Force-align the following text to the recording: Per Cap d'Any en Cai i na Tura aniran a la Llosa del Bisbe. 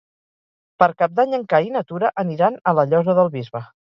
Per 0.83 0.87
Cap 1.01 1.13
d'Any 1.19 1.35
en 1.39 1.43
Cai 1.51 1.69
i 1.69 1.75
na 1.77 1.85
Tura 1.91 2.11
aniran 2.23 2.57
a 2.71 2.75
la 2.79 2.89
Llosa 2.95 3.17
del 3.21 3.33
Bisbe. 3.39 3.63